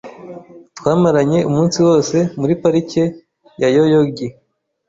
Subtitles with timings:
[0.77, 3.03] Twamaranye umunsi wose muri Parike
[3.61, 4.27] ya Yoyogi.